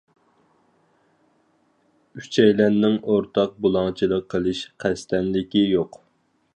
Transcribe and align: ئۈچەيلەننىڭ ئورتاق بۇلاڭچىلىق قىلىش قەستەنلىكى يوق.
ئۈچەيلەننىڭ 2.21 2.97
ئورتاق 3.03 3.55
بۇلاڭچىلىق 3.67 4.27
قىلىش 4.35 4.67
قەستەنلىكى 4.87 5.67
يوق. 5.79 6.07